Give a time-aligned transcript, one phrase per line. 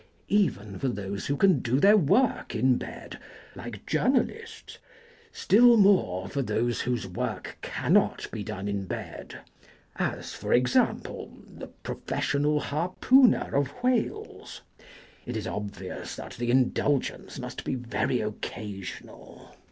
[0.29, 3.19] Even for those who can do their work in bed
[3.55, 4.79] (like journalists),
[5.31, 9.41] still more for those whose work cannot be done in bed
[9.97, 14.63] (as, for example, the professional harpooner of whales),
[15.27, 19.55] it is obvious that the indulgence must be very occasional.